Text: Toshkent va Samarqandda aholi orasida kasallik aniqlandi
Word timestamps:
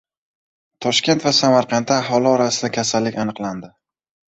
Toshkent 0.85 1.21
va 1.27 1.35
Samarqandda 1.41 2.01
aholi 2.03 2.35
orasida 2.35 2.75
kasallik 2.83 3.25
aniqlandi 3.27 3.77